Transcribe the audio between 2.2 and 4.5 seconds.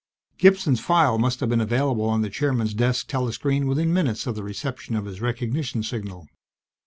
the Chairman's desk telescreen within minutes of the